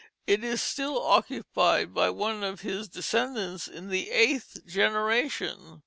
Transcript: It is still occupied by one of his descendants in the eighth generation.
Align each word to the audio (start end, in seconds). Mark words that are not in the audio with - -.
It 0.25 0.43
is 0.43 0.63
still 0.63 0.99
occupied 0.99 1.93
by 1.93 2.09
one 2.09 2.43
of 2.43 2.61
his 2.61 2.87
descendants 2.87 3.67
in 3.67 3.89
the 3.89 4.09
eighth 4.09 4.65
generation. 4.65 5.79